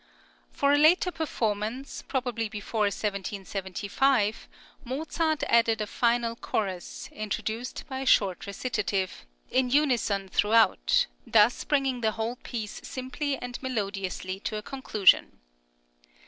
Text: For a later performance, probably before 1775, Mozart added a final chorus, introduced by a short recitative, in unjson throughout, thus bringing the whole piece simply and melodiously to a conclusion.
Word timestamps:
For 0.51 0.71
a 0.73 0.79
later 0.79 1.11
performance, 1.11 2.01
probably 2.01 2.49
before 2.49 2.85
1775, 2.89 4.47
Mozart 4.83 5.43
added 5.43 5.79
a 5.79 5.85
final 5.85 6.35
chorus, 6.35 7.07
introduced 7.11 7.83
by 7.87 7.99
a 7.99 8.05
short 8.07 8.47
recitative, 8.47 9.27
in 9.51 9.69
unjson 9.69 10.27
throughout, 10.31 11.05
thus 11.27 11.63
bringing 11.65 12.01
the 12.01 12.13
whole 12.13 12.37
piece 12.37 12.81
simply 12.83 13.37
and 13.37 13.61
melodiously 13.61 14.39
to 14.39 14.57
a 14.57 14.63
conclusion. 14.63 15.37